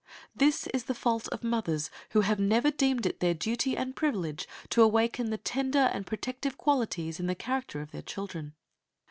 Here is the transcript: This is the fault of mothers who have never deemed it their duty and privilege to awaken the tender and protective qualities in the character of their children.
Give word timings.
This 0.35 0.65
is 0.73 0.85
the 0.85 0.95
fault 0.95 1.27
of 1.27 1.43
mothers 1.43 1.91
who 2.09 2.21
have 2.21 2.39
never 2.39 2.71
deemed 2.71 3.05
it 3.05 3.19
their 3.19 3.35
duty 3.35 3.77
and 3.77 3.95
privilege 3.95 4.47
to 4.69 4.81
awaken 4.81 5.29
the 5.29 5.37
tender 5.37 5.91
and 5.93 6.07
protective 6.07 6.57
qualities 6.57 7.19
in 7.19 7.27
the 7.27 7.35
character 7.35 7.81
of 7.81 7.91
their 7.91 8.01
children. 8.01 8.55